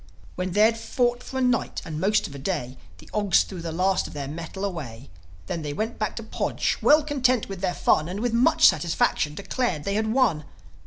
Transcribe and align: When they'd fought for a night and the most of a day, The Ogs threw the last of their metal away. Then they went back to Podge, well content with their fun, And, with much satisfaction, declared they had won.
When 0.33 0.53
they'd 0.53 0.75
fought 0.79 1.21
for 1.21 1.37
a 1.37 1.41
night 1.41 1.83
and 1.85 1.97
the 1.97 1.99
most 1.99 2.25
of 2.25 2.33
a 2.33 2.39
day, 2.39 2.75
The 2.97 3.07
Ogs 3.13 3.43
threw 3.43 3.61
the 3.61 3.71
last 3.71 4.07
of 4.07 4.13
their 4.13 4.27
metal 4.27 4.65
away. 4.65 5.11
Then 5.45 5.61
they 5.61 5.73
went 5.73 5.99
back 5.99 6.15
to 6.15 6.23
Podge, 6.23 6.79
well 6.81 7.03
content 7.03 7.47
with 7.47 7.61
their 7.61 7.75
fun, 7.75 8.09
And, 8.09 8.19
with 8.19 8.33
much 8.33 8.67
satisfaction, 8.67 9.35
declared 9.35 9.83
they 9.83 9.93
had 9.93 10.07
won. 10.11 10.45